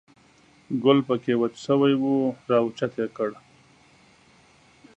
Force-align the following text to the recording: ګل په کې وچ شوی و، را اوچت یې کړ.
ګل 0.83 0.99
په 1.07 1.15
کې 1.23 1.33
وچ 1.41 1.53
شوی 1.65 1.93
و، 2.01 2.05
را 2.49 2.57
اوچت 2.63 2.91
یې 2.99 3.07
کړ. 3.17 3.29